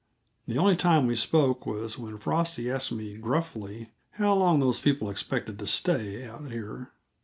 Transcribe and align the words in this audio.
The 0.47 0.57
only 0.57 0.75
time 0.75 1.05
we 1.05 1.15
spoke 1.15 1.67
was 1.67 1.95
when 1.99 2.17
Frosty 2.17 2.71
asked 2.71 2.91
me 2.91 3.17
gruffly 3.17 3.91
how 4.13 4.33
long 4.33 4.59
those 4.59 4.79
people 4.79 5.11
expected 5.11 5.59
to 5.59 5.67
stay 5.67 6.25
out 6.25 6.51
here. 6.51 6.91